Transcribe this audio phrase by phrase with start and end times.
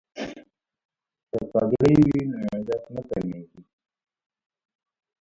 [1.31, 3.59] که پګړۍ وي نو عزت نه کمیږي.